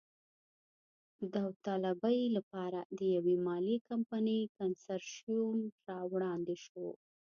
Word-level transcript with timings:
د 1.21 1.23
داوطلبۍ 1.33 2.19
لپاره 2.37 2.79
د 2.97 2.99
یوې 3.15 3.35
مالي 3.47 3.77
کمپنۍ 3.89 4.41
کنسرشیوم 4.59 5.57
را 5.87 5.99
وړاندې 6.11 6.55
شو. 6.65 6.87